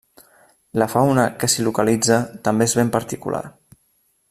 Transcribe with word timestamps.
La 0.81 0.87
fauna 0.93 1.25
que 1.43 1.49
s’hi 1.55 1.65
localitza 1.67 2.19
també 2.49 2.69
és 2.71 2.77
ben 2.81 2.91
particular. 2.99 3.45